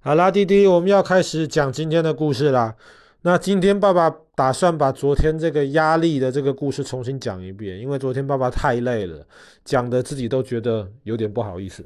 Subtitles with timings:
[0.00, 2.76] 好啦，弟弟，我们要开始讲今天的故事啦。
[3.22, 9.26] 那今天爸爸打算把昨天这个压力的这个故事重新讲一遍，因为昨天爸爸太累了，
[9.64, 11.84] 讲的自己都觉得有点不好意思。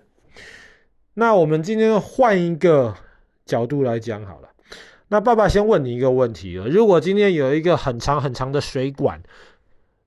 [1.15, 2.95] 那我们今天换一个
[3.47, 4.49] 角度来讲好了。
[5.09, 9.23] 那爸爸先问你一个问题：如果今天有一个很长很长的水管，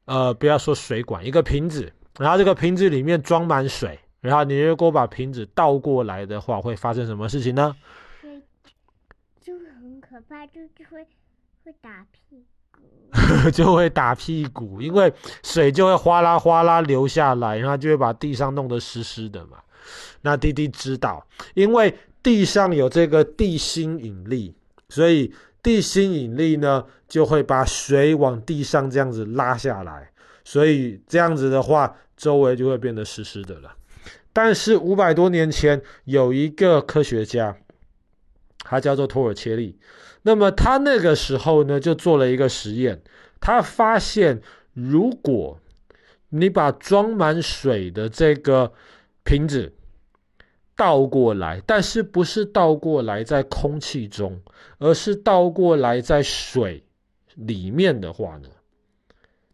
[0.05, 3.99] 呃，不要说水管，一个瓶子，然后这个瓶子里面装满水。
[4.25, 7.75] 然后你如果把瓶子倒过来的话，会发生什么事情呢？
[9.43, 11.05] 就就很可怕，就就会
[11.63, 12.81] 会打屁股，
[13.51, 19.59] 就会打屁股，因为水就会哗啦哗啦流下来，然后就会把地上弄得湿湿的嘛。
[20.21, 24.55] 那弟弟知道，因为地上有这个地心引力，
[24.89, 30.11] 所以地心引力呢就会把水往地上这样子拉下来，
[30.43, 33.75] 所以这样子的话，周围就会变得湿湿的了。
[34.35, 37.55] 但是五百多年前有一个科学家，
[38.59, 39.79] 他叫做托尔切利。
[40.23, 43.01] 那么他那个时候呢，就做了一个实验。
[43.39, 44.41] 他发现，
[44.73, 45.57] 如果
[46.27, 48.73] 你把装满水的这个
[49.23, 49.73] 瓶子
[50.75, 54.41] 倒过来，但是不是倒过来在空气中，
[54.79, 56.83] 而是倒过来在水
[57.35, 58.49] 里面的话呢？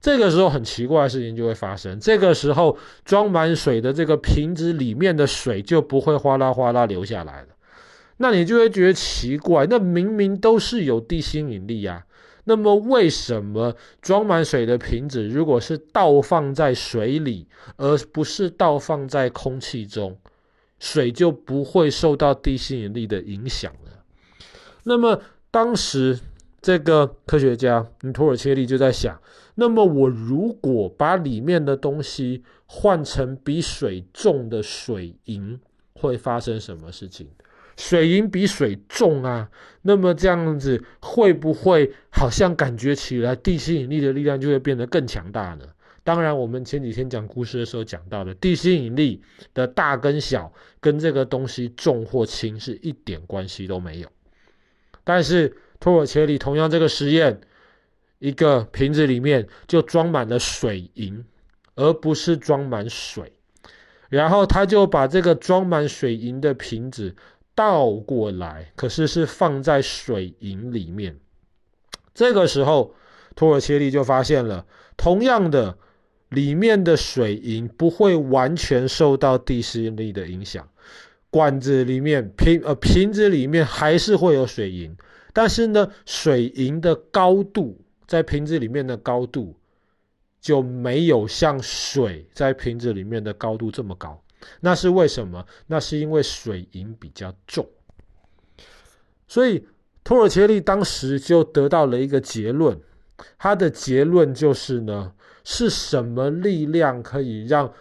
[0.02, 2.00] 这个时候很奇怪的事情就会发生。
[2.00, 7.50] 这个时候装满水的这个瓶子里面的水就不会哗啦哗啦流下来了。
[8.18, 12.04] 那你就会觉得奇怪，那明明都是有地心引力啊，
[12.46, 20.18] 那么为什么装满水的瓶子如果是倒放在水里，而不是倒放在空气中，
[20.80, 23.92] 水就不会受到地心引力的影响呢？
[24.84, 26.20] 那么当时
[26.60, 29.16] 这个科学家托尔切利就在想。
[29.56, 35.60] 那么我如果把里面的东西换成比水重的水银，
[35.94, 37.28] 会发生什么事情？
[37.76, 39.50] 水银比水重啊，
[39.82, 45.66] 那么这样子会不会好像感觉起来地心引力的力量就会变得更强大呢？
[46.04, 49.22] 当然，我们前几天讲故事的时候讲到的，地心引力
[49.54, 54.10] 的大跟小跟这个东西重或轻是一点关系都没有。
[55.04, 57.42] 但是托尔切利同样这个实验。
[58.22, 61.26] 一个瓶子里面就装满了水银，
[61.74, 63.34] 而不是装满水。
[64.10, 67.16] 然后他就把这个装满水银的瓶子
[67.56, 71.18] 倒过来，可是是放在水银里面。
[72.14, 72.94] 这个时候，
[73.36, 75.76] 托尔切利就发现了，同样的，
[76.30, 80.68] 里面的水银不会完全受到地心力的影响。
[81.32, 84.96] 管子里面瓶呃瓶子里面还是会有水银，
[85.34, 87.82] 但是呢，水银的高度。
[88.12, 89.58] 在瓶子里面的高度
[90.42, 94.22] 就没有像水在瓶子里面的高度这么高，
[94.60, 95.48] 那是为什么？
[95.66, 97.66] 那是因为水银比较重。
[99.30, 99.66] 所以
[100.04, 102.78] 托尔切利当时就得到了一个结论，
[103.38, 105.14] 他的结论就是呢，
[105.46, 107.74] 是什么力量可以让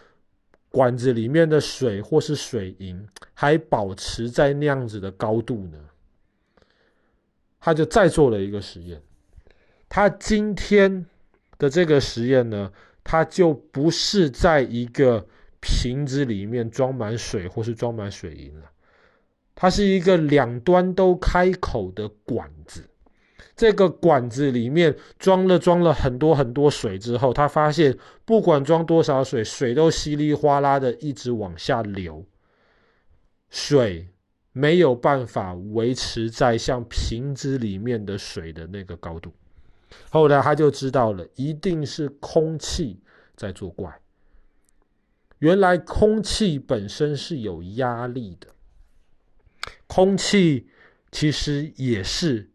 [0.68, 3.04] 管子里面的水或是水银
[3.34, 5.78] 还保持在那样子的高度呢？
[7.58, 9.02] 他就再做了一个实验。
[9.90, 11.04] 他今天
[11.58, 12.72] 的这个实验呢，
[13.04, 15.26] 他就不是在一个
[15.58, 18.70] 瓶子里面装满水或是装满水银了，
[19.54, 22.88] 它是一个两端都开口的管子。
[23.56, 32.24] 这个管子里面装了装了很多很多水之后，他发现不管装多少水，水都稀里哗啦的一直往下流，
[33.50, 34.08] 水
[34.52, 39.32] 没有办法维持在像瓶子里面的水的那个高度。
[40.10, 43.00] 后来他就知道了，一定是空气
[43.36, 44.00] 在作怪。
[45.38, 48.48] 原来空气本身是有压力的，
[49.86, 50.68] 空气
[51.10, 52.50] 其实也是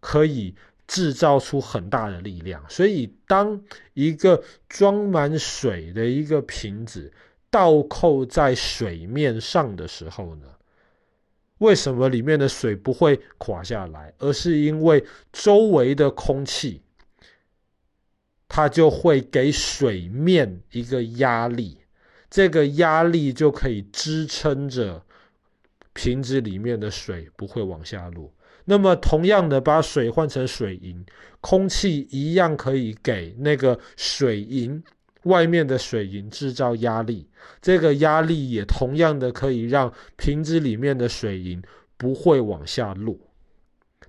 [0.00, 0.56] 可以
[0.88, 2.64] 制造出很大的力量。
[2.68, 3.62] 所以，当
[3.94, 7.12] 一个装满水的一个瓶子
[7.48, 10.46] 倒扣在水面上的时候呢，
[11.60, 14.12] 为什么里面的水不会垮下来？
[14.18, 15.02] 而是因为
[15.32, 16.82] 周围的空气，
[18.48, 21.78] 它就会给水面一个压力，
[22.28, 25.04] 这个压力就可以支撑着
[25.92, 28.32] 瓶子里面的水不会往下落。
[28.64, 31.04] 那么，同样的，把水换成水银，
[31.40, 34.82] 空气一样可以给那个水银。
[35.24, 37.28] 外面的水银制造压力，
[37.60, 41.62] 这个压力也同样的可以让瓶子里面的水银
[41.96, 43.16] 不会往下落。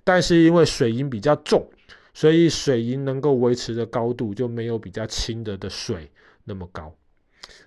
[0.04, 1.68] 但是因为水银比较重，
[2.12, 6.10] 所以水银能够维持的高度就没有比较轻的的水
[6.44, 6.94] 那么高。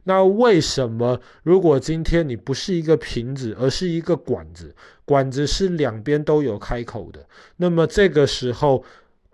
[0.03, 7.27] 那为什么如果今天你不是一个瓶子，而是一个管子，管子是两边都有开口的，
[7.57, 8.83] 那么这个时候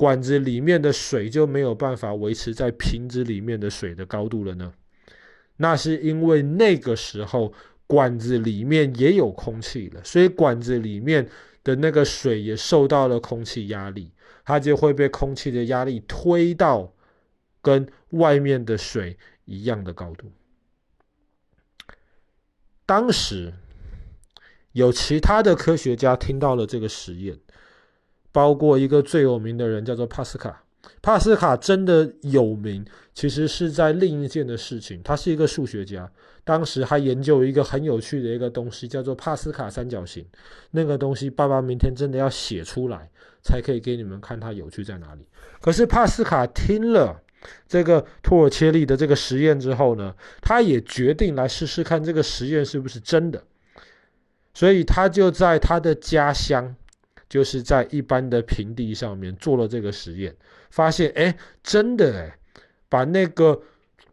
[0.02, 4.74] 管子里面的水就没有办法维持在瓶子里面的水的高度了呢？
[5.58, 7.54] 那是因为那个时候
[7.86, 11.30] 管子里面也有空气了，所以管子里面
[11.64, 14.10] 的那个水也受到了空气压力，
[14.44, 16.92] 它就会被空气的压力推到
[17.62, 19.16] 跟外面的水
[19.46, 20.32] 一样的高度。
[22.88, 23.54] 当时
[24.72, 27.38] 有其他的科学家听到了这个实验，
[28.32, 30.64] 包括一个最有名的人叫做帕斯卡。
[31.02, 35.02] 帕斯卡真的有名，其实是在另一件的事情。
[35.04, 36.10] 他是一个数学家，
[36.44, 40.26] 当时还研究一个很有趣的一个东西，叫做帕斯卡三角形。
[40.72, 43.10] 那个东西，爸爸明天真的要写出来，
[43.42, 45.28] 才可以给你们看它有趣在哪里。
[45.62, 47.22] 可是帕斯卡听了。
[47.68, 50.14] 这个托尔切利的这个实验之后呢，
[50.44, 53.44] 他也决定来试试看这个实验是不是真的，
[54.54, 56.76] 所以他就在他的家乡，
[57.32, 60.36] 就是在一般的平地上面做了这个实验，
[60.70, 61.34] 发现哎，
[61.64, 62.38] 真的哎，
[62.90, 63.62] 把那个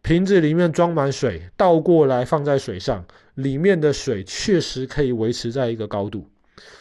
[0.01, 3.05] 瓶子里面装满水倒过来放在水上，
[3.35, 6.29] 里面的水确实可以维持在一个高度，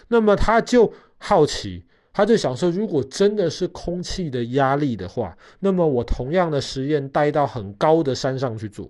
[0.07, 1.85] 那么他就好奇。
[2.11, 8.89] 他就想说，如果真的是空气的压力的话，那么我同样的实验带到很高的山上去做。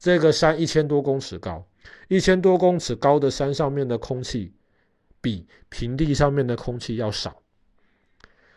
[0.00, 1.64] 这个山一千多公尺高，
[2.08, 4.52] 一千多公尺高的山上面的空气
[5.20, 7.40] 比平地上面的空气要少。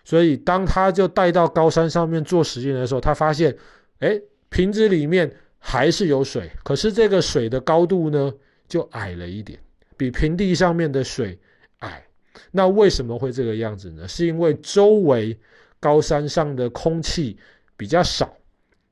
[0.06, 3.56] 所以，当他就带到高山上面做实验的时候，他发现，
[4.00, 4.20] 哎，
[4.50, 8.34] 瓶子里面还是有水，可是这个水的高度呢，
[8.68, 9.58] 就矮了一点，
[9.96, 11.40] 比平地上面的水
[11.80, 12.06] 矮。
[12.52, 14.08] 那为什么会这个样子呢？
[14.08, 15.40] 是因为周围
[15.80, 17.38] 高山上的空气
[17.78, 18.36] 比较少，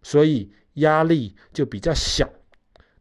[0.02, 2.30] 所以压力就比较小。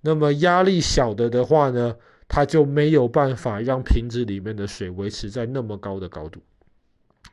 [0.00, 1.94] 那么压力小的的话呢，
[2.30, 6.40] 它就没有办法让瓶子里面的水维持在那么高的高度。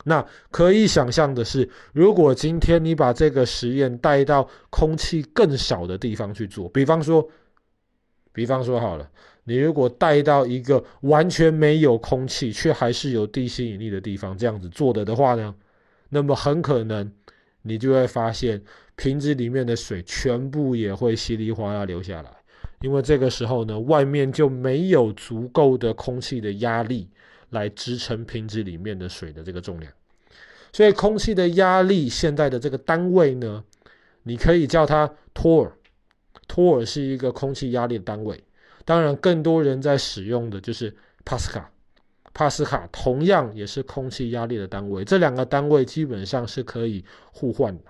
[0.04, 7.28] 那可以想象的是，如果今天你把这个实验带到空气更少的地方去做，比方说，
[8.32, 9.08] 比方说好了。
[9.44, 15.54] 你如果带到一个完全没有空气，却还是有地心引力的地方，这样子做的的话呢，
[16.10, 17.10] 那么很可能
[17.62, 18.62] 你就会发现
[18.94, 22.30] 瓶子里面的水全部也会稀里哗啦流下来，
[22.80, 27.08] 因为这个时候呢，外面就没有足够的空气的压力
[27.50, 29.92] 来支撑瓶子里面的水的这个重量，
[30.72, 33.64] 所以空气的压力现在的这个单位呢，
[34.22, 35.72] 你可以叫它托尔，
[36.46, 38.42] 托尔是一个空气压力的单位。
[38.84, 41.70] 当然，更多人在使用的就是帕斯卡，
[42.32, 45.04] 帕斯卡同样也是空气压力的单位。
[45.04, 47.84] 这两个单位基本上是可以互换的。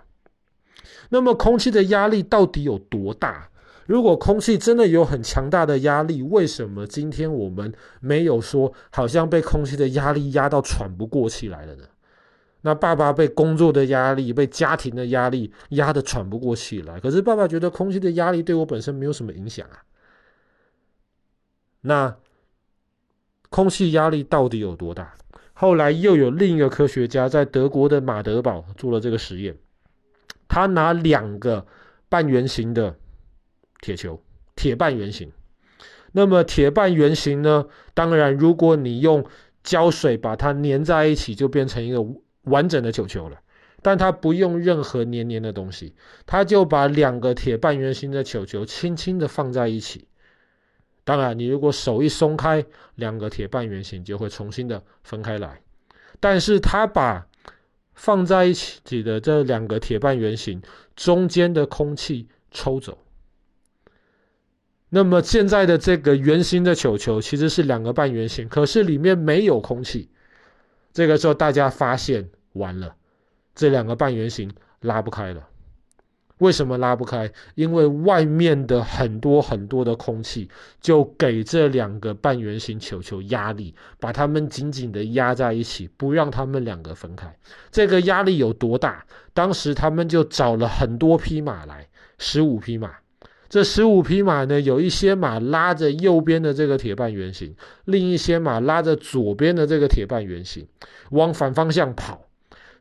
[1.09, 3.49] 那么，空气的压力到底有多大？
[3.89, 11.85] 如果空气真的有很强大的压力，为什么今天我们没有说好像被空气的压力压到喘不过气来了呢？
[12.61, 19.81] 那爸爸被工作的压力、被家庭的压力压得喘不过气来，可是爸爸觉得空气的压力对我本身没有什么影响啊。
[21.81, 22.15] 那
[23.49, 25.15] 空气压力到底有多大？
[25.55, 29.57] 后来又有另一个科学家在德国的马德堡做了这个实验，
[30.47, 31.67] 他拿两个
[32.11, 32.95] 半圆形的
[33.81, 34.23] 铁球，
[34.57, 35.33] 铁半圆形。
[36.13, 37.67] 那么铁半圆形呢？
[37.95, 39.25] 当然，如果你用
[39.63, 42.05] 胶水把它粘在一起，就变成一个
[42.43, 43.39] 完整的球球了。
[43.81, 45.95] 但它不用任何黏黏的东西，
[46.27, 50.09] 它就把两个铁半圆形的球球轻轻的放在一起。
[51.05, 55.61] 当然，你如果手一松开，两个铁半圆形就会重新的分开来。
[56.19, 57.29] 但是，它把
[57.95, 60.61] 放在一起的这两个铁半圆形
[60.97, 62.99] 中间的空气抽走。
[64.91, 70.11] 那么，现在的这个圆形的球球其实是两个半圆形，可是里面没有空气。
[70.93, 72.97] 这个时候，大家发现完了，
[73.55, 75.47] 这两个半圆形拉不开了。
[76.39, 77.31] 为什么拉不开？
[77.55, 80.49] 因为外面的很多很多的空气
[80.81, 87.37] 就给这两个半圆形球球压力，把它们紧紧的压在一起，不让它们两个分开。
[87.71, 89.05] 这个压力有多大？
[89.35, 92.95] 当时他们就找了很多匹马来，十五匹马。
[93.49, 97.55] 这十五匹马呢，有一些马拉着右边的这个铁半圆形，
[97.87, 100.67] 另一些马拉着左边的这个铁半圆形，
[101.11, 102.27] 往反方向跑。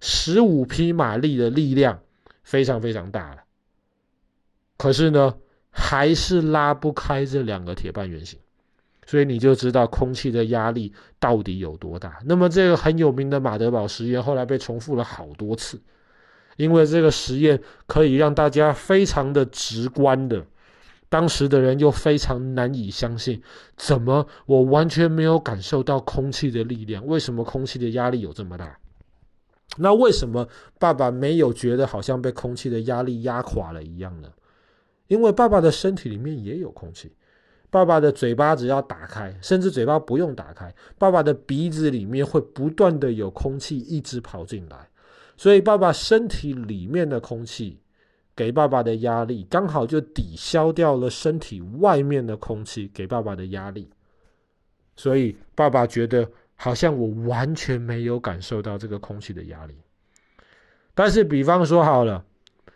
[0.02, 2.00] 十五匹马力的力量
[2.44, 3.38] 非常非常大了。
[4.78, 5.36] 可是呢，
[5.72, 8.38] 还是拉不开这两个铁半圆形，
[9.06, 12.20] 所以你就知道空气的压力到底有多大。
[12.26, 15.82] 那么这个很有名的马德堡实验后来被重复了好多次，
[16.58, 20.46] 因为这个实验可以让大家非常的直观的
[21.10, 23.42] 当时的人又非常难以相信，
[23.78, 27.06] 怎么我完全没有感受到空气的力量？
[27.08, 28.78] 为什么空气的压力有这么大？
[29.78, 30.48] 那为什么
[30.80, 34.30] 爸爸没有觉得好像被空气的压力压垮了一样呢？
[35.08, 37.14] 因为爸爸的身体里面也有空气，
[37.70, 44.90] 爸爸的嘴巴只要打开，甚至嘴巴不用打开，爸爸的鼻子里面会不断的有空气一直跑进来，
[45.38, 47.80] 所以爸爸身体里面的空气。
[48.38, 53.90] 给爸爸的压力刚好就抵消掉了身体外面的空气给爸爸的压力，
[54.96, 59.76] 所以爸爸觉得好像我完全没有感受到这个空气的压力。
[60.94, 62.24] 但是，比方说好了，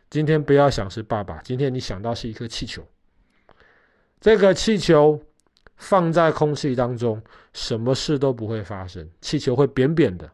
[0.09, 2.83] 今天不要想是爸爸，今天你想到是一颗气球，
[4.19, 5.21] 这个气球
[5.75, 7.21] 放在空气当中，
[7.53, 10.31] 什么事都不会发生，气球会扁扁的。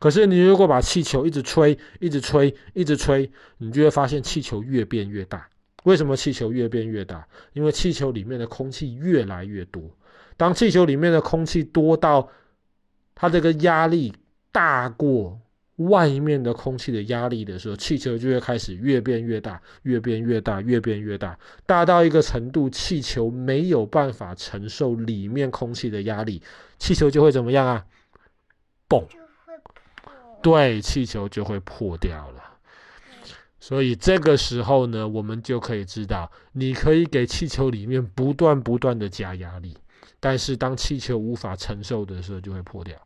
[0.00, 5.48] 可是你如果把气球一直吹，一直吹，一直吹，你就会发现气球越变越大。
[5.84, 7.28] 为什么气球越变越大？
[7.52, 9.82] 因为气球里面的空气越来越多。
[10.36, 12.28] 当气球里面的空气多到
[13.14, 14.12] 它这个压力
[14.50, 15.38] 大过
[15.76, 26.42] 外面的空气的压力的时候，气球就会开始越变越大，越变越大，越变越大，大到一个程度，气球没有办法承受里面空气的压力，
[26.78, 27.84] 气球就会怎么样啊？
[28.88, 29.06] 蹦。
[30.42, 32.44] 对，气球就会破掉了。
[33.62, 39.76] 所以这个时候呢，我们就可以知道，你可以给气球里面不断不断的加压力，
[40.18, 42.96] 但是当气球无法承受的时候，就会破掉。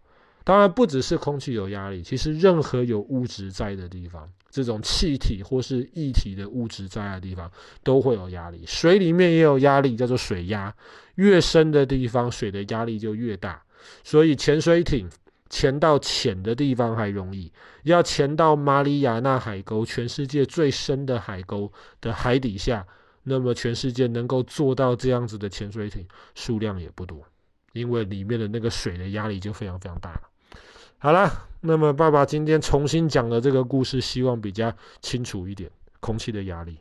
[0.45, 7.51] 当然，不只是空气有压力，其实任何有物质在的地方，这种气体或是液体的物质在的地方，
[7.83, 8.63] 都会有压力。
[8.65, 10.73] 水里面也有压力，叫做水压。
[11.17, 13.61] 越深的地方，水的压力就越大。
[14.05, 15.11] 所以潜水艇。
[15.51, 17.53] 潜到浅的地方还容易，
[17.85, 22.87] 要潜到马里亚纳海沟，全世界最深的海沟的海底下，
[23.23, 27.23] 那么全世界能够做到这样子的潜水艇数量也不多，
[27.73, 30.23] 因为里面的那个水的压力就非常非常大了。
[30.99, 35.71] 好了，那么爸爸今天重新讲的这个故事，希望比较清楚一点，
[36.01, 36.79] 空气的压力。